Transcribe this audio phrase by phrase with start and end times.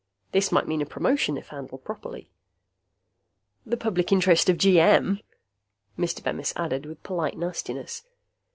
[0.31, 2.27] This might mean a promotion, if handled properly.
[3.67, 5.21] "The Public Interest of GM,"
[5.95, 6.23] Mr.
[6.23, 8.01] Bemis added with polite nastiness.